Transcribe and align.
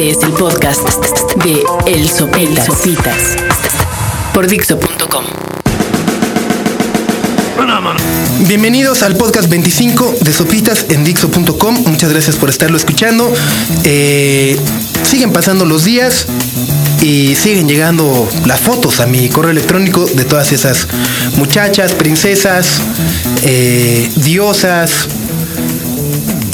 Este 0.00 0.18
es 0.18 0.24
el 0.24 0.32
podcast 0.32 0.80
de 1.44 1.62
El 1.84 2.08
Sopitas. 2.08 2.64
Sopitas 2.64 3.36
por 4.32 4.46
Dixo.com. 4.46 5.24
Bienvenidos 8.48 9.02
al 9.02 9.14
podcast 9.16 9.50
25 9.50 10.14
de 10.22 10.32
Sopitas 10.32 10.86
en 10.88 11.04
Dixo.com. 11.04 11.82
Muchas 11.86 12.08
gracias 12.08 12.36
por 12.36 12.48
estarlo 12.48 12.78
escuchando. 12.78 13.30
Eh, 13.84 14.58
siguen 15.02 15.32
pasando 15.34 15.66
los 15.66 15.84
días 15.84 16.24
y 17.02 17.34
siguen 17.34 17.68
llegando 17.68 18.26
las 18.46 18.60
fotos 18.60 19.00
a 19.00 19.06
mi 19.06 19.28
correo 19.28 19.50
electrónico 19.50 20.06
de 20.06 20.24
todas 20.24 20.52
esas 20.52 20.88
muchachas, 21.36 21.92
princesas, 21.92 22.80
eh, 23.42 24.10
diosas 24.16 25.08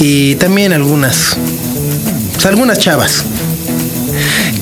y 0.00 0.34
también 0.34 0.72
algunas, 0.72 1.36
algunas 2.44 2.78
chavas 2.78 3.24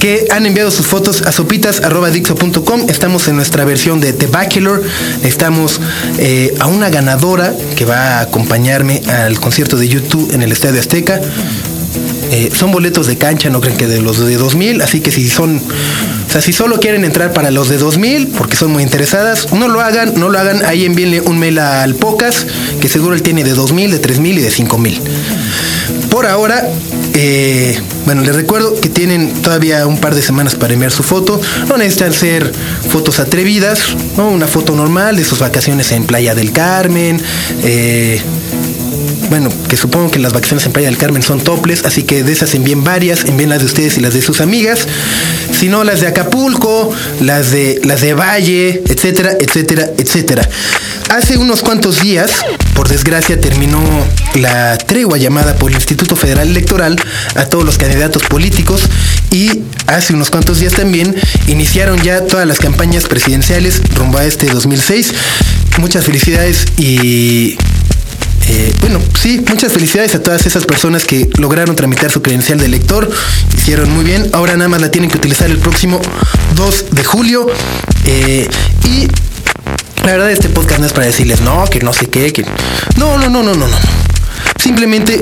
que 0.05 0.27
han 0.31 0.45
enviado 0.45 0.71
sus 0.71 0.87
fotos 0.87 1.23
a 1.23 1.33
sopitas.dixo.com. 1.33 2.91
Estamos 2.91 3.27
en 3.27 3.37
nuestra 3.37 3.65
versión 3.65 4.03
de 4.03 4.13
The 4.13 4.27
Bachelor. 4.27 4.83
Estamos 5.23 5.81
eh, 6.19 6.55
a 6.61 6.67
una 6.67 6.91
ganadora 6.91 7.55
que 7.75 7.87
va 7.87 8.19
a 8.19 8.21
acompañarme 8.21 9.01
al 9.09 9.41
concierto 9.41 9.79
de 9.79 9.89
YouTube 9.89 10.35
en 10.35 10.43
el 10.43 10.53
Estadio 10.53 10.79
Azteca. 10.79 11.23
Eh, 12.33 12.51
son 12.55 12.71
boletos 12.71 13.07
de 13.07 13.17
cancha, 13.17 13.49
no 13.49 13.63
creen 13.63 13.79
que 13.79 13.87
de 13.87 14.03
los 14.03 14.19
de 14.19 14.37
2000, 14.37 14.83
así 14.83 15.01
que 15.01 15.11
si 15.11 15.27
son, 15.31 15.57
o 15.57 16.31
sea, 16.31 16.43
si 16.43 16.53
solo 16.53 16.81
quieren 16.81 17.07
entrar 17.07 17.33
para 17.33 17.51
los 17.51 17.71
de 17.71 17.79
2000, 17.79 18.29
porque 18.29 18.57
son 18.57 18.73
muy 18.73 18.83
interesadas, 18.83 19.55
no 19.55 19.69
lo 19.69 19.81
hagan, 19.81 20.13
no 20.17 20.29
lo 20.29 20.39
hagan, 20.39 20.67
ahí 20.67 20.85
envíenle 20.85 21.23
un 21.23 21.39
mail 21.39 21.59
al 21.61 21.95
Pocas, 21.95 22.47
que 22.79 22.91
seguro 22.91 23.15
él 23.15 23.23
tiene 23.23 23.43
de 23.43 23.55
2000, 23.55 23.93
de 23.93 23.99
3000 24.01 24.39
y 24.39 24.43
de 24.43 24.51
5000. 24.51 25.01
Por 26.11 26.27
ahora, 26.27 26.69
eh, 27.15 27.79
bueno, 28.07 28.23
les 28.23 28.35
recuerdo 28.35 28.79
que 28.81 28.89
tienen 28.89 29.33
todavía 29.43 29.87
un 29.87 29.99
par 29.99 30.15
de 30.15 30.23
semanas 30.23 30.57
para 30.57 30.75
enviar 30.75 30.91
su 30.91 31.03
foto. 31.03 31.41
No 31.69 31.77
necesitan 31.77 32.13
ser 32.13 32.53
fotos 32.89 33.21
atrevidas. 33.21 33.81
Una 34.17 34.49
foto 34.49 34.75
normal 34.75 35.17
de 35.17 35.25
sus 35.25 35.39
vacaciones 35.39 35.93
en 35.93 36.05
Playa 36.05 36.35
del 36.35 36.53
Carmen. 36.53 37.21
Eh, 37.63 38.21
bueno, 39.31 39.49
que 39.69 39.77
supongo 39.77 40.11
que 40.11 40.19
las 40.19 40.33
vacaciones 40.33 40.67
en 40.67 40.73
Playa 40.73 40.89
del 40.89 40.99
Carmen 40.99 41.23
son 41.23 41.41
toples, 41.41 41.85
así 41.85 42.03
que 42.03 42.23
de 42.23 42.33
esas 42.33 42.55
envíen 42.55 42.85
varias, 42.85 43.25
envíen 43.25 43.49
las 43.49 43.61
de 43.61 43.67
ustedes 43.67 43.97
y 43.97 44.01
las 44.01 44.13
de 44.13 44.23
sus 44.23 44.41
amigas, 44.41 44.87
si 45.53 45.69
no 45.69 45.83
las 45.83 46.01
de 46.01 46.09
Acapulco, 46.09 46.91
las 47.21 47.51
de 47.51 47.81
las 47.85 48.01
de 48.03 48.15
Valle, 48.15 48.83
etcétera, 48.89 49.33
etcétera, 49.41 49.91
etcétera. 49.99 50.49
Hace 51.09 51.39
unos 51.39 51.63
cuantos 51.63 52.01
días, 52.01 52.31
por 52.75 52.89
desgracia, 52.89 53.41
terminó 53.41 53.83
la 54.35 54.77
tregua 54.77 55.17
llamada 55.19 55.55
por 55.57 55.71
el 55.71 55.77
Instituto 55.77 56.17
Federal 56.17 56.49
Electoral 56.49 56.97
a 57.35 57.47
todos 57.47 57.65
los 57.65 57.79
candidatos 57.79 58.23
políticos 58.25 58.83
y 59.31 59.63
hace 59.87 60.13
unos 60.15 60.31
cuantos 60.31 60.61
días 60.61 60.75
también 60.75 61.15
iniciaron 61.47 62.01
ya 62.03 62.25
todas 62.27 62.47
las 62.47 62.59
campañas 62.59 63.05
presidenciales 63.05 63.81
rumbo 63.97 64.19
a 64.19 64.25
este 64.25 64.47
2006. 64.47 65.13
Muchas 65.79 66.05
felicidades 66.05 66.67
y 66.79 67.57
eh, 68.49 68.75
bueno, 68.81 69.01
sí, 69.21 69.43
muchas 69.49 69.73
felicidades 69.73 70.15
a 70.15 70.23
todas 70.23 70.47
esas 70.47 70.65
personas 70.65 71.05
que 71.05 71.29
lograron 71.39 71.75
tramitar 71.77 72.11
su 72.11 72.23
credencial 72.23 72.59
de 72.59 72.67
elector. 72.67 73.11
Hicieron 73.57 73.91
muy 73.91 74.05
bien. 74.05 74.29
Ahora 74.33 74.57
nada 74.57 74.69
más 74.69 74.81
la 74.81 74.91
tienen 74.91 75.11
que 75.11 75.17
utilizar 75.17 75.51
el 75.51 75.59
próximo 75.59 76.01
2 76.55 76.87
de 76.91 77.05
julio. 77.05 77.47
Eh, 78.05 78.49
y 78.85 79.09
la 80.05 80.13
verdad, 80.13 80.31
este 80.31 80.49
podcast 80.49 80.81
no 80.81 80.87
es 80.87 80.93
para 80.93 81.07
decirles 81.07 81.41
no, 81.41 81.65
que 81.65 81.81
no 81.81 81.93
sé 81.93 82.07
qué, 82.07 82.33
que. 82.33 82.45
No, 82.97 83.17
no, 83.19 83.29
no, 83.29 83.43
no, 83.43 83.55
no, 83.55 83.67
no. 83.67 83.77
Simplemente 84.59 85.21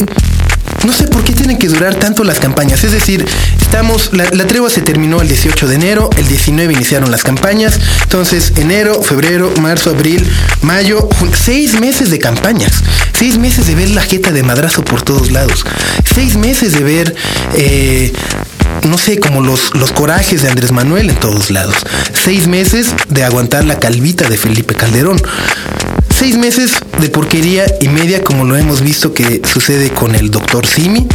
no 0.85 0.93
sé 0.93 1.05
por 1.05 1.23
qué 1.23 1.33
tienen 1.33 1.59
que 1.59 1.69
durar 1.69 1.95
tanto 1.95 2.25
las 2.25 2.41
campañas. 2.41 2.83
Es 2.83 2.93
decir, 2.93 3.25
estamos, 3.61 4.11
la, 4.13 4.25
la, 4.33 4.47
tregua 4.47 4.71
se 4.71 4.81
terminó 4.81 5.21
el 5.21 5.29
18 5.29 5.69
de 5.69 5.75
enero, 5.77 6.11
el 6.17 6.27
19 6.27 6.73
iniciaron 6.73 7.11
las 7.11 7.23
campañas. 7.23 7.79
Entonces, 8.03 8.53
enero, 8.57 9.03
febrero, 9.03 9.53
marzo, 9.61 9.91
abril, 9.91 10.29
mayo, 10.63 11.09
seis 11.35 11.79
meses 11.81 12.11
de 12.11 12.19
campañas. 12.19 12.73
Seis 13.17 13.39
meses 13.39 13.67
de 13.69 13.77
ver 13.77 13.91
la 13.91 14.03
jeta 14.03 14.33
de 14.33 14.43
madrazo 14.43 14.85
por 14.85 15.03
todos 15.03 15.31
lados. 15.31 15.65
Seis 16.15 16.37
meses 16.37 16.73
de 16.73 16.83
ver 16.83 17.15
eh, 17.57 18.13
no 18.89 18.99
sé, 18.99 19.19
como 19.19 19.41
los, 19.41 19.75
los 19.75 19.93
corajes 19.93 20.43
de 20.43 20.49
Andrés 20.49 20.73
Manuel 20.73 21.11
en 21.11 21.17
todos 21.17 21.51
lados. 21.51 21.77
Seis 22.13 22.47
meses 22.47 22.89
de 23.09 23.25
aguantar 23.25 23.65
la 23.65 23.79
calvita 23.79 24.29
de 24.29 24.37
Felipe 24.37 24.75
Calderón. 24.75 25.21
Seis 26.17 26.37
meses 26.37 26.73
de 27.01 27.09
porquería 27.09 27.65
y 27.81 27.89
media 27.89 28.23
como 28.23 28.45
lo 28.45 28.57
hemos 28.57 28.81
visto 28.81 29.13
que 29.15 29.43
sucede 29.51 29.91
con 29.91 30.15
el 30.15 30.31
doctor 30.31 30.67
Simi 30.67 31.07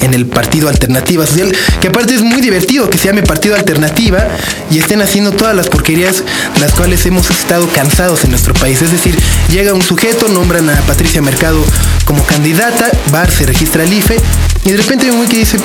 en 0.00 0.14
el 0.14 0.26
Partido 0.26 0.68
Alternativa 0.68 1.26
Social, 1.26 1.52
que 1.80 1.88
aparte 1.88 2.14
es 2.14 2.22
muy 2.22 2.40
divertido 2.40 2.88
que 2.88 2.98
se 2.98 3.06
llame 3.06 3.22
Partido 3.22 3.54
Alternativa 3.54 4.26
y 4.70 4.78
estén 4.78 5.02
haciendo 5.02 5.32
todas 5.32 5.54
las 5.54 5.68
porquerías 5.68 6.22
las 6.60 6.72
cuales 6.72 7.04
hemos 7.06 7.30
estado 7.30 7.68
cansados 7.72 8.24
en 8.24 8.30
nuestro 8.30 8.54
país. 8.54 8.80
Es 8.82 8.92
decir, 8.92 9.16
llega 9.50 9.74
un 9.74 9.82
sujeto, 9.82 10.28
nombran 10.28 10.68
a 10.70 10.76
Patricia 10.82 11.20
Mercado 11.22 11.62
como 12.04 12.24
candidata, 12.24 12.90
va, 13.14 13.26
se 13.26 13.46
registra 13.46 13.84
el 13.84 13.92
IFE 13.92 14.16
y 14.64 14.70
de 14.70 14.76
repente 14.76 15.10
un 15.10 15.18
güey 15.18 15.28
que 15.28 15.38
dice, 15.38 15.58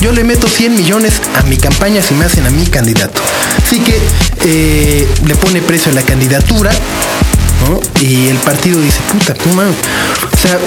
yo 0.00 0.12
le 0.12 0.24
meto 0.24 0.48
100 0.48 0.74
millones 0.74 1.20
a 1.38 1.42
mi 1.44 1.56
campaña 1.56 2.02
si 2.02 2.14
me 2.14 2.24
hacen 2.24 2.46
a 2.46 2.50
mi 2.50 2.66
candidato. 2.66 3.20
Así 3.64 3.80
que 3.80 3.98
eh, 4.44 5.08
le 5.24 5.34
pone 5.36 5.62
precio 5.62 5.90
a 5.90 5.94
la 5.94 6.02
candidatura, 6.02 6.70
¿no? 7.68 7.80
Y 8.00 8.28
el 8.28 8.36
partido 8.38 8.80
dice, 8.80 9.00
puta, 9.12 9.34
puma. 9.34 9.64
O 9.64 10.36
sea, 10.38 10.58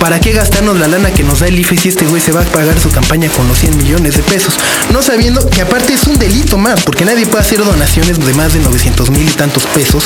¿para 0.00 0.20
qué 0.20 0.32
gastarnos 0.32 0.78
la 0.78 0.88
lana 0.88 1.10
que 1.10 1.24
nos 1.24 1.40
da 1.40 1.48
el 1.48 1.58
IFE 1.58 1.76
si 1.76 1.88
este 1.88 2.06
güey 2.06 2.20
se 2.22 2.32
va 2.32 2.42
a 2.42 2.44
pagar 2.44 2.78
su 2.78 2.90
campaña 2.90 3.28
con 3.30 3.48
los 3.48 3.58
100 3.58 3.76
millones 3.76 4.16
de 4.16 4.22
pesos? 4.22 4.54
No 4.92 5.02
sabiendo 5.02 5.48
que 5.50 5.62
aparte 5.62 5.94
es 5.94 6.04
un 6.04 6.18
delito 6.18 6.56
más, 6.56 6.82
porque 6.84 7.04
nadie 7.04 7.26
puede 7.26 7.44
hacer 7.44 7.58
donaciones 7.64 8.24
de 8.24 8.34
más 8.34 8.54
de 8.54 8.60
900 8.60 9.10
mil 9.10 9.28
y 9.28 9.32
tantos 9.32 9.64
pesos 9.66 10.04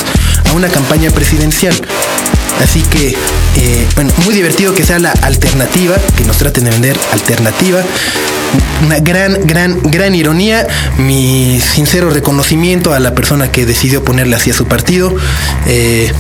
a 0.48 0.52
una 0.52 0.68
campaña 0.68 1.10
presidencial. 1.10 1.74
Así 2.60 2.82
que, 2.82 3.14
eh, 3.56 3.86
bueno, 3.94 4.12
muy 4.24 4.34
divertido 4.34 4.74
que 4.74 4.84
sea 4.84 4.98
la 4.98 5.10
alternativa, 5.10 5.96
que 6.16 6.24
nos 6.24 6.36
traten 6.36 6.64
de 6.64 6.70
vender 6.70 6.96
alternativa. 7.12 7.82
Una 8.84 8.98
gran, 8.98 9.38
gran, 9.46 9.80
gran 9.82 10.14
ironía. 10.14 10.66
Mi 10.98 11.60
sincero 11.60 12.10
reconocimiento 12.10 12.92
a 12.92 13.00
la 13.00 13.14
persona 13.14 13.50
que 13.50 13.66
decidió 13.66 14.04
ponerle 14.04 14.36
así 14.36 14.50
a 14.50 14.54
su 14.54 14.66
partido. 14.66 15.14
Eh, 15.66 16.12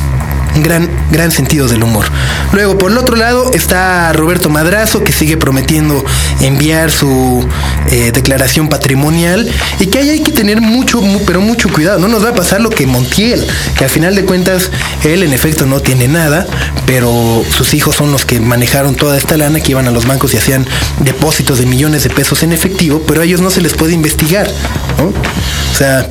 gran, 0.56 0.88
gran 1.10 1.30
sentido 1.30 1.68
del 1.68 1.82
humor. 1.82 2.06
Luego, 2.52 2.78
por 2.78 2.90
el 2.90 2.98
otro 2.98 3.16
lado, 3.16 3.50
está 3.52 4.12
Roberto 4.12 4.50
Madrazo, 4.50 5.02
que 5.04 5.12
sigue 5.12 5.36
prometiendo 5.36 6.04
enviar 6.40 6.90
su 6.90 7.46
eh, 7.90 8.10
declaración 8.12 8.68
patrimonial 8.68 9.48
y 9.80 9.86
que 9.86 9.98
ahí 9.98 10.10
hay 10.10 10.22
que 10.22 10.32
tener 10.32 10.60
mucho, 10.60 11.02
pero 11.26 11.40
mucho 11.40 11.68
cuidado. 11.68 11.98
No 11.98 12.08
nos 12.08 12.24
va 12.24 12.30
a 12.30 12.34
pasar 12.34 12.60
lo 12.60 12.70
que 12.70 12.86
Montiel, 12.86 13.46
que 13.76 13.84
al 13.84 13.90
final 13.90 14.14
de 14.14 14.24
cuentas 14.24 14.70
él 15.04 15.22
en 15.22 15.32
efecto 15.32 15.66
no 15.66 15.80
tiene 15.80 16.08
nada, 16.08 16.46
pero 16.86 17.42
sus 17.50 17.74
hijos 17.74 17.96
son 17.96 18.12
los 18.12 18.24
que 18.24 18.40
manejaron 18.40 18.94
toda 18.94 19.16
esta 19.16 19.36
lana, 19.36 19.60
que 19.60 19.72
iban 19.72 19.88
a 19.88 19.90
los 19.90 20.06
bancos 20.06 20.34
y 20.34 20.36
hacían 20.36 20.66
depósitos 21.00 21.58
de 21.58 21.66
millones 21.66 22.04
de 22.04 22.10
pesos 22.10 22.42
en 22.42 22.52
efectivo, 22.52 23.02
pero 23.06 23.22
a 23.22 23.24
ellos 23.24 23.40
no 23.40 23.50
se 23.50 23.60
les 23.60 23.74
puede 23.74 23.94
investigar. 23.94 24.48
O 24.98 25.76
sea, 25.76 26.08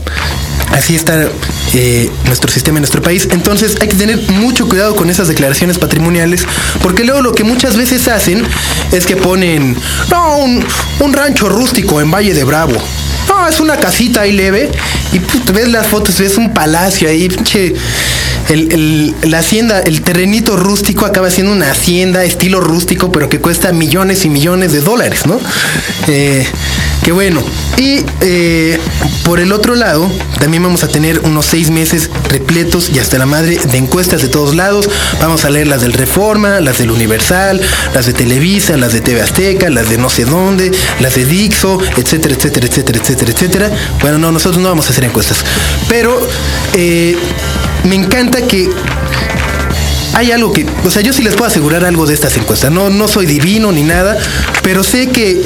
así 0.71 0.95
está 0.95 1.29
eh, 1.73 2.09
nuestro 2.25 2.51
sistema 2.51 2.77
en 2.77 2.81
nuestro 2.81 3.01
país. 3.01 3.27
Entonces 3.31 3.77
hay 3.81 3.87
que 3.87 3.95
tener 3.95 4.17
mucho 4.31 4.67
cuidado 4.67 4.95
con 4.95 5.09
esas 5.09 5.27
declaraciones 5.27 5.77
patrimoniales, 5.77 6.45
porque 6.81 7.03
luego 7.03 7.21
lo 7.21 7.33
que 7.33 7.43
muchas 7.43 7.77
veces 7.77 8.07
hacen 8.07 8.43
es 8.91 9.05
que 9.05 9.15
ponen, 9.15 9.75
no, 10.09 10.37
un, 10.37 11.13
rancho 11.13 11.49
rústico 11.49 12.01
en 12.01 12.09
Valle 12.11 12.33
de 12.33 12.43
Bravo. 12.43 12.73
No, 13.27 13.47
es 13.47 13.59
una 13.59 13.77
casita 13.77 14.21
ahí 14.21 14.31
leve. 14.31 14.71
Y 15.13 15.19
pues, 15.19 15.45
ves 15.53 15.67
las 15.67 15.87
fotos, 15.87 16.17
ves 16.19 16.37
un 16.37 16.53
palacio 16.53 17.09
ahí, 17.09 17.27
pinche. 17.29 17.75
La 19.23 19.39
hacienda, 19.39 19.79
el 19.79 20.01
terrenito 20.01 20.57
rústico 20.57 21.05
acaba 21.05 21.29
siendo 21.29 21.53
una 21.53 21.71
hacienda 21.71 22.23
estilo 22.25 22.59
rústico, 22.59 23.11
pero 23.11 23.29
que 23.29 23.39
cuesta 23.39 23.71
millones 23.71 24.25
y 24.25 24.29
millones 24.29 24.73
de 24.73 24.81
dólares, 24.81 25.25
¿no? 25.25 25.39
Eh, 26.07 26.45
que 27.03 27.11
bueno. 27.11 27.41
Y 27.77 28.05
eh, 28.21 28.79
por 29.23 29.39
el 29.39 29.51
otro 29.51 29.75
lado, 29.75 30.09
también 30.39 30.63
vamos 30.63 30.83
a 30.83 30.87
tener 30.87 31.19
unos 31.19 31.45
seis 31.45 31.69
meses 31.69 32.09
repletos 32.29 32.89
y 32.89 32.99
hasta 32.99 33.17
la 33.17 33.25
madre 33.25 33.57
de 33.57 33.77
encuestas 33.77 34.21
de 34.21 34.27
todos 34.27 34.55
lados. 34.55 34.89
Vamos 35.19 35.45
a 35.45 35.49
leer 35.49 35.67
las 35.67 35.81
del 35.81 35.93
Reforma, 35.93 36.59
las 36.59 36.77
del 36.77 36.91
Universal, 36.91 37.61
las 37.93 38.05
de 38.05 38.13
Televisa, 38.13 38.77
las 38.77 38.93
de 38.93 39.01
TV 39.01 39.21
Azteca, 39.21 39.69
las 39.69 39.89
de 39.89 39.97
no 39.97 40.09
sé 40.09 40.25
dónde, 40.25 40.71
las 40.99 41.15
de 41.15 41.25
Dixo, 41.25 41.79
etcétera, 41.97 42.35
etcétera, 42.35 42.67
etcétera, 42.67 42.99
etcétera, 42.99 43.31
etcétera. 43.31 43.71
Bueno, 44.01 44.17
no, 44.17 44.31
nosotros 44.31 44.61
no 44.61 44.69
vamos 44.69 44.87
a 44.87 44.91
hacer 44.91 45.03
encuestas. 45.03 45.43
Pero 45.87 46.27
eh, 46.73 47.17
me 47.83 47.95
encanta 47.95 48.41
que 48.47 48.69
hay 50.13 50.31
algo 50.31 50.51
que, 50.51 50.65
o 50.83 50.91
sea, 50.91 51.01
yo 51.01 51.13
sí 51.13 51.23
les 51.23 51.35
puedo 51.35 51.49
asegurar 51.49 51.85
algo 51.85 52.05
de 52.05 52.13
estas 52.13 52.35
encuestas. 52.37 52.71
No, 52.71 52.89
no 52.89 53.07
soy 53.07 53.25
divino 53.25 53.71
ni 53.71 53.83
nada, 53.83 54.17
pero 54.61 54.83
sé 54.83 55.07
que 55.07 55.41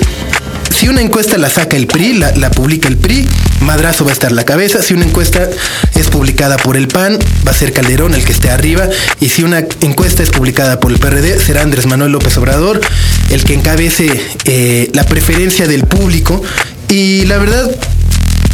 si 0.75 0.89
una 0.89 1.01
encuesta 1.01 1.37
la 1.37 1.49
saca 1.49 1.77
el 1.77 1.87
PRI, 1.87 2.13
la, 2.15 2.51
publica 2.51 2.89
el 2.89 2.97
PRI, 2.97 3.25
Madrazo 3.61 4.03
va 4.03 4.11
a 4.11 4.13
estar 4.13 4.33
la 4.33 4.43
cabeza. 4.43 4.83
Si 4.83 4.93
una 4.93 5.05
encuesta 5.05 5.49
es 5.95 6.07
publicada 6.07 6.57
por 6.57 6.75
el 6.75 6.89
PAN, 6.89 7.17
va 7.47 7.51
a 7.51 7.53
ser 7.53 7.71
Calderón 7.71 8.13
el 8.13 8.25
que 8.25 8.33
esté 8.33 8.49
arriba. 8.49 8.89
Y 9.21 9.29
si 9.29 9.43
una 9.43 9.63
encuesta 9.79 10.21
es 10.21 10.31
publicada 10.31 10.81
por 10.81 10.91
el 10.91 10.99
PRD, 10.99 11.39
será 11.39 11.61
Andrés 11.61 11.85
Manuel 11.85 12.11
López 12.11 12.37
Obrador 12.37 12.81
el 13.29 13.43
que 13.45 13.53
encabece 13.53 14.09
eh, 14.43 14.89
la 14.93 15.05
preferencia 15.05 15.65
del 15.65 15.85
público. 15.85 16.43
Y 16.89 17.25
la 17.25 17.37
verdad, 17.37 17.71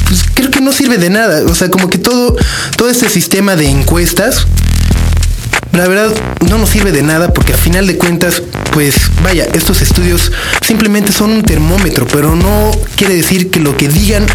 pues 0.08 0.22
creo 0.36 0.52
que 0.52 0.62
no 0.62 0.74
sirve 0.74 1.00
de 1.00 1.10
nada. 1.10 1.44
O 1.50 1.56
sea, 1.56 1.72
como 1.72 1.90
que 1.90 1.98
todo, 1.98 2.36
todo 2.78 2.90
este 2.90 3.10
sistema 3.10 3.56
de 3.56 3.68
encuestas 3.68 4.46
la 5.74 5.88
verdad 5.88 6.12
no 6.50 6.58
nos 6.58 6.70
sirve 6.70 6.92
de 6.92 7.02
nada 7.02 7.34
porque 7.34 7.54
a 7.54 7.58
final 7.58 7.88
de 7.88 7.98
cuentas, 7.98 8.44
pues 8.72 8.96
vaya, 9.24 9.46
estos 9.54 9.82
estudios 9.82 10.32
simplemente 10.66 11.12
son 11.12 11.32
un 11.32 11.44
termómetro, 11.44 12.08
pero 12.08 12.36
no 12.36 12.72
quiere 12.96 13.16
decir 13.16 13.52
que 13.52 13.60
lo 13.60 13.76
que 13.76 13.88
digan 13.88 14.26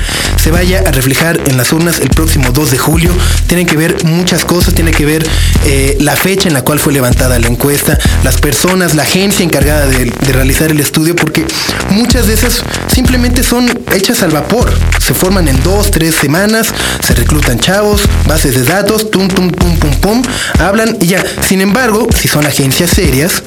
se 0.43 0.51
vaya 0.51 0.85
a 0.87 0.91
reflejar 0.91 1.41
en 1.47 1.57
las 1.57 1.73
urnas 1.73 2.01
el 2.01 2.11
próximo 2.11 2.51
2 2.53 2.71
de 2.71 2.79
julio. 2.79 3.11
Tienen 3.47 3.67
que 3.67 3.77
ver 3.77 4.05
muchas 4.05 4.45
cosas, 4.45 4.75
tiene 4.75 4.93
que 4.93 5.05
ver 5.05 5.27
eh, 5.65 5.97
la 6.01 6.17
fecha 6.17 6.49
en 6.49 6.55
la 6.55 6.63
cual 6.63 6.79
fue 6.79 6.93
levantada 6.93 7.39
la 7.39 7.49
encuesta, 7.49 7.99
las 8.23 8.39
personas, 8.41 8.95
la 8.95 9.03
agencia 9.03 9.45
encargada 9.45 9.87
de, 9.87 10.05
de 10.05 10.33
realizar 10.33 10.71
el 10.71 10.81
estudio, 10.81 11.17
porque 11.17 11.45
muchas 11.91 12.27
de 12.27 12.35
esas 12.35 12.63
simplemente 12.93 13.43
son 13.43 13.69
hechas 13.95 14.23
al 14.23 14.31
vapor. 14.31 14.73
Se 15.01 15.15
forman 15.15 15.49
en 15.49 15.63
dos, 15.63 15.91
tres 15.91 16.15
semanas, 16.15 16.69
se 17.05 17.15
reclutan 17.15 17.59
chavos, 17.59 18.03
bases 18.27 18.55
de 18.55 18.65
datos, 18.65 19.11
tum, 19.11 19.29
tum, 19.29 19.51
pum, 19.51 19.77
pum, 19.77 19.91
pum, 20.01 20.23
hablan 20.59 20.97
y 21.01 21.07
ya 21.07 21.25
sin 21.47 21.61
embargo, 21.61 22.09
si 22.15 22.29
son 22.29 22.47
agencias 22.47 22.91
serias, 22.91 23.43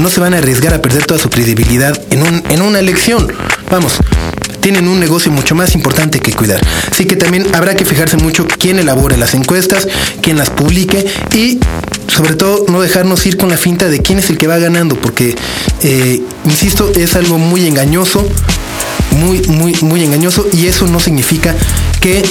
no 0.00 0.10
se 0.10 0.20
van 0.20 0.34
a 0.34 0.38
arriesgar 0.38 0.74
a 0.74 0.82
perder 0.82 1.04
toda 1.04 1.20
su 1.20 1.30
credibilidad 1.30 2.00
en, 2.10 2.22
un, 2.22 2.42
en 2.50 2.62
una 2.62 2.78
elección. 2.78 3.32
Vamos, 3.70 3.94
tienen 4.60 4.88
un 4.88 4.98
negocio 4.98 5.30
mucho 5.30 5.54
más 5.54 5.74
importante 5.74 6.20
que 6.20 6.32
cuidar. 6.32 6.60
Así 6.90 7.04
que 7.04 7.16
también 7.16 7.54
habrá 7.54 7.74
que 7.74 7.84
fijarse 7.84 8.16
mucho 8.16 8.46
quién 8.46 8.78
elabore 8.78 9.16
las 9.16 9.34
encuestas, 9.34 9.86
quién 10.22 10.38
las 10.38 10.50
publique 10.50 11.04
y 11.34 11.58
sobre 12.08 12.34
todo 12.34 12.64
no 12.68 12.80
dejarnos 12.80 13.26
ir 13.26 13.36
con 13.36 13.50
la 13.50 13.56
finta 13.56 13.88
de 13.88 14.00
quién 14.00 14.18
es 14.18 14.30
el 14.30 14.38
que 14.38 14.46
va 14.46 14.58
ganando, 14.58 14.96
porque, 14.96 15.36
eh, 15.82 16.22
insisto, 16.44 16.90
es 16.94 17.14
algo 17.14 17.38
muy 17.38 17.66
engañoso, 17.66 18.26
muy, 19.10 19.42
muy, 19.48 19.76
muy 19.82 20.02
engañoso 20.04 20.46
y 20.52 20.66
eso 20.66 20.86
no 20.86 21.00
significa 21.00 21.54
que 22.00 22.22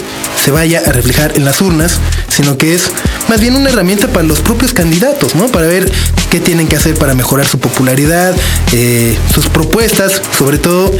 se 0.44 0.52
vaya 0.52 0.82
a 0.86 0.92
reflejar 0.92 1.34
en 1.36 1.46
las 1.46 1.62
urnas, 1.62 2.00
sino 2.30 2.58
que 2.58 2.76
es 2.76 2.84
más 3.30 3.40
bien 3.42 3.56
una 3.56 3.70
herramienta 3.70 4.08
para 4.08 4.24
los 4.24 4.42
propios 4.42 4.74
candidatos, 4.74 5.36
¿no? 5.36 5.48
Para 5.48 5.68
ver 5.68 5.92
qué 6.30 6.40
tienen 6.40 6.68
que 6.68 6.76
hacer 6.76 6.96
para 6.96 7.14
mejorar 7.14 7.48
su 7.48 7.60
popularidad, 7.60 8.36
eh, 8.72 9.18
sus 9.34 9.48
propuestas, 9.48 10.22
sobre 10.38 10.58
todo. 10.58 10.92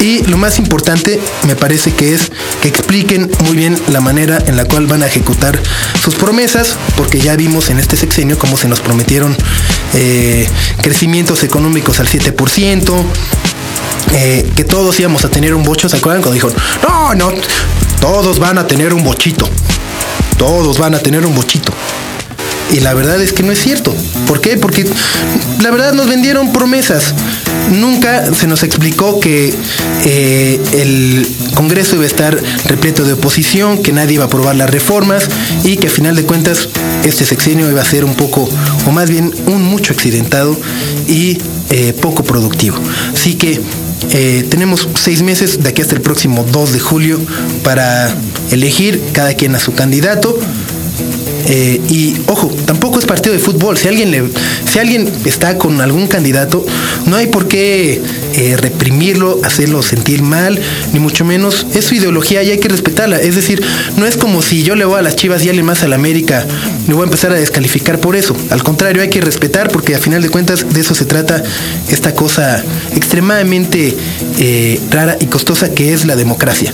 Y 0.00 0.22
lo 0.24 0.36
más 0.36 0.58
importante 0.58 1.20
me 1.46 1.56
parece 1.56 1.92
que 1.92 2.14
es 2.14 2.30
que 2.60 2.68
expliquen 2.68 3.30
muy 3.44 3.56
bien 3.56 3.78
la 3.88 4.00
manera 4.00 4.38
en 4.46 4.56
la 4.56 4.64
cual 4.64 4.86
van 4.86 5.02
a 5.02 5.06
ejecutar 5.06 5.58
sus 6.02 6.14
promesas, 6.14 6.76
porque 6.96 7.18
ya 7.18 7.34
vimos 7.36 7.70
en 7.70 7.78
este 7.78 7.96
sexenio 7.96 8.38
cómo 8.38 8.56
se 8.56 8.68
nos 8.68 8.80
prometieron 8.80 9.36
eh, 9.94 10.48
crecimientos 10.82 11.42
económicos 11.44 12.00
al 12.00 12.08
7%, 12.08 13.04
eh, 14.12 14.50
que 14.54 14.64
todos 14.64 14.98
íbamos 15.00 15.24
a 15.24 15.30
tener 15.30 15.54
un 15.54 15.62
bocho, 15.62 15.88
¿se 15.88 15.96
acuerdan? 15.96 16.22
Cuando 16.22 16.34
dijeron, 16.34 16.56
no, 16.82 17.14
no, 17.14 17.32
todos 18.00 18.38
van 18.38 18.58
a 18.58 18.66
tener 18.66 18.92
un 18.92 19.02
bochito. 19.02 19.48
Todos 20.38 20.78
van 20.78 20.94
a 20.94 20.98
tener 20.98 21.26
un 21.26 21.34
bochito. 21.34 21.72
Y 22.72 22.80
la 22.80 22.94
verdad 22.94 23.20
es 23.20 23.32
que 23.32 23.42
no 23.42 23.52
es 23.52 23.60
cierto. 23.60 23.94
¿Por 24.26 24.40
qué? 24.40 24.56
Porque 24.56 24.84
la 25.62 25.70
verdad 25.70 25.92
nos 25.92 26.08
vendieron 26.08 26.52
promesas. 26.52 27.14
Nunca 27.70 28.34
se 28.34 28.46
nos 28.46 28.62
explicó 28.62 29.20
que 29.20 29.54
eh, 30.04 30.60
el 30.72 31.26
Congreso 31.54 31.96
iba 31.96 32.04
a 32.04 32.08
estar 32.08 32.40
repleto 32.66 33.04
de 33.04 33.14
oposición, 33.14 33.82
que 33.82 33.92
nadie 33.92 34.14
iba 34.14 34.24
a 34.24 34.26
aprobar 34.26 34.56
las 34.56 34.70
reformas 34.70 35.28
y 35.64 35.76
que 35.76 35.88
a 35.88 35.90
final 35.90 36.16
de 36.16 36.24
cuentas 36.24 36.68
este 37.04 37.24
sexenio 37.24 37.70
iba 37.70 37.82
a 37.82 37.84
ser 37.84 38.04
un 38.04 38.14
poco, 38.14 38.48
o 38.86 38.90
más 38.92 39.10
bien 39.10 39.32
un 39.46 39.62
mucho 39.62 39.92
accidentado 39.92 40.56
y 41.08 41.38
eh, 41.70 41.92
poco 42.00 42.22
productivo. 42.22 42.76
Así 43.12 43.34
que 43.34 43.60
eh, 44.12 44.46
tenemos 44.48 44.88
seis 44.94 45.22
meses 45.22 45.62
de 45.62 45.68
aquí 45.68 45.82
hasta 45.82 45.94
el 45.94 46.00
próximo 46.00 46.44
2 46.50 46.72
de 46.72 46.80
julio 46.80 47.20
para 47.62 48.14
elegir 48.50 49.02
cada 49.12 49.34
quien 49.34 49.54
a 49.54 49.58
su 49.58 49.74
candidato. 49.74 50.38
Eh, 51.48 51.80
y 51.88 52.16
ojo, 52.26 52.50
tampoco 52.66 52.98
es 52.98 53.04
partido 53.04 53.32
de 53.32 53.38
fútbol. 53.38 53.76
Si 53.76 53.88
alguien, 53.88 54.10
le, 54.10 54.24
si 54.70 54.78
alguien 54.78 55.10
está 55.24 55.58
con 55.58 55.80
algún 55.80 56.06
candidato, 56.06 56.64
no 57.06 57.16
hay 57.16 57.26
por 57.28 57.48
qué 57.48 58.00
eh, 58.34 58.56
reprimirlo, 58.56 59.40
hacerlo 59.44 59.82
sentir 59.82 60.22
mal, 60.22 60.58
ni 60.92 60.98
mucho 60.98 61.24
menos. 61.24 61.66
Es 61.74 61.84
su 61.84 61.94
ideología 61.94 62.42
y 62.42 62.50
hay 62.50 62.58
que 62.58 62.68
respetarla. 62.68 63.20
Es 63.20 63.36
decir, 63.36 63.62
no 63.96 64.06
es 64.06 64.16
como 64.16 64.42
si 64.42 64.62
yo 64.62 64.74
le 64.74 64.84
voy 64.84 64.98
a 64.98 65.02
las 65.02 65.16
chivas 65.16 65.44
y 65.44 65.48
alguien 65.48 65.66
más 65.66 65.82
a 65.82 65.88
la 65.88 65.96
América, 65.96 66.44
me 66.86 66.94
voy 66.94 67.02
a 67.02 67.06
empezar 67.06 67.32
a 67.32 67.36
descalificar 67.36 68.00
por 68.00 68.16
eso. 68.16 68.36
Al 68.50 68.62
contrario, 68.62 69.02
hay 69.02 69.10
que 69.10 69.20
respetar 69.20 69.70
porque 69.70 69.94
a 69.94 69.98
final 69.98 70.22
de 70.22 70.28
cuentas 70.28 70.66
de 70.72 70.80
eso 70.80 70.94
se 70.94 71.04
trata 71.04 71.42
esta 71.88 72.14
cosa 72.14 72.62
extremadamente 72.94 73.96
eh, 74.38 74.80
rara 74.90 75.16
y 75.20 75.26
costosa 75.26 75.72
que 75.72 75.92
es 75.92 76.06
la 76.06 76.16
democracia. 76.16 76.72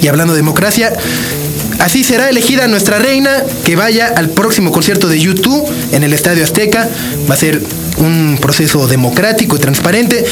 Y 0.00 0.08
hablando 0.08 0.34
de 0.34 0.38
democracia, 0.38 0.92
Así 1.78 2.04
será 2.04 2.28
elegida 2.28 2.66
nuestra 2.68 2.98
reina 2.98 3.42
que 3.64 3.76
vaya 3.76 4.08
al 4.08 4.30
próximo 4.30 4.72
concierto 4.72 5.08
de 5.08 5.20
YouTube 5.20 5.64
en 5.92 6.02
el 6.02 6.12
Estadio 6.12 6.44
Azteca. 6.44 6.88
Va 7.28 7.34
a 7.34 7.38
ser 7.38 7.62
un 7.98 8.38
proceso 8.40 8.86
democrático 8.88 9.56
y 9.56 9.58
transparente 9.58 10.24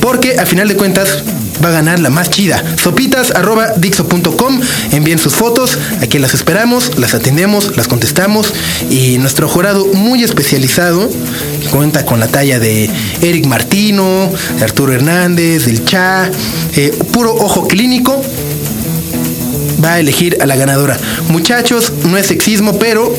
porque 0.00 0.38
a 0.38 0.46
final 0.46 0.68
de 0.68 0.76
cuentas 0.76 1.22
va 1.64 1.68
a 1.68 1.72
ganar 1.72 2.00
la 2.00 2.10
más 2.10 2.30
chida. 2.30 2.62
Sopitas.dixo.com. 2.76 4.60
Envíen 4.92 5.18
sus 5.18 5.34
fotos. 5.34 5.78
Aquí 6.00 6.18
las 6.18 6.34
esperamos, 6.34 6.98
las 6.98 7.14
atendemos, 7.14 7.76
las 7.76 7.88
contestamos. 7.88 8.52
Y 8.90 9.18
nuestro 9.18 9.48
jurado 9.48 9.86
muy 9.86 10.22
especializado, 10.22 11.08
que 11.62 11.68
cuenta 11.68 12.04
con 12.04 12.20
la 12.20 12.28
talla 12.28 12.58
de 12.58 12.90
Eric 13.22 13.46
Martino, 13.46 14.30
de 14.58 14.64
Arturo 14.64 14.92
Hernández, 14.92 15.66
del 15.66 15.84
Cha, 15.84 16.30
eh, 16.76 16.96
puro 17.12 17.34
ojo 17.34 17.66
clínico 17.66 18.22
va 19.86 19.94
a 19.94 20.00
elegir 20.00 20.38
a 20.40 20.46
la 20.46 20.56
ganadora. 20.56 20.98
Muchachos, 21.28 21.92
no 22.04 22.18
es 22.18 22.26
sexismo, 22.26 22.78
pero 22.78 23.14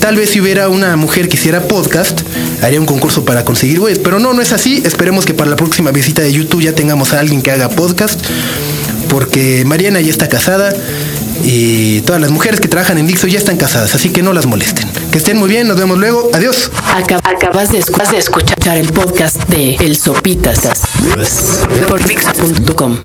tal 0.00 0.16
vez 0.16 0.30
si 0.30 0.40
hubiera 0.40 0.68
una 0.68 0.96
mujer 0.96 1.28
que 1.28 1.36
hiciera 1.36 1.62
podcast, 1.62 2.20
haría 2.62 2.78
un 2.80 2.86
concurso 2.86 3.24
para 3.24 3.44
conseguir 3.44 3.80
güeyes. 3.80 3.98
Pero 3.98 4.18
no, 4.18 4.34
no 4.34 4.42
es 4.42 4.52
así. 4.52 4.82
Esperemos 4.84 5.24
que 5.24 5.34
para 5.34 5.50
la 5.50 5.56
próxima 5.56 5.90
visita 5.90 6.22
de 6.22 6.32
YouTube 6.32 6.62
ya 6.62 6.74
tengamos 6.74 7.12
a 7.12 7.20
alguien 7.20 7.40
que 7.40 7.50
haga 7.50 7.70
podcast. 7.70 8.20
Porque 9.08 9.64
Mariana 9.66 10.00
ya 10.00 10.10
está 10.10 10.28
casada 10.28 10.72
y 11.44 12.00
todas 12.02 12.20
las 12.20 12.30
mujeres 12.30 12.60
que 12.60 12.68
trabajan 12.68 12.98
en 12.98 13.06
Dixo 13.06 13.26
ya 13.26 13.38
están 13.38 13.56
casadas, 13.56 13.94
así 13.94 14.10
que 14.10 14.22
no 14.22 14.32
las 14.32 14.46
molesten. 14.46 14.88
Que 15.10 15.18
estén 15.18 15.36
muy 15.36 15.48
bien, 15.48 15.68
nos 15.68 15.76
vemos 15.76 15.98
luego. 15.98 16.30
Adiós. 16.32 16.70
Acabas 16.94 17.70
de, 17.70 17.78
escuchar 18.18 18.76
el 18.76 18.90
podcast 18.92 19.36
de 19.48 19.74
El 19.76 19.96
Sopitas 19.96 20.60
por 21.88 22.02
Dixo.com. 22.02 23.02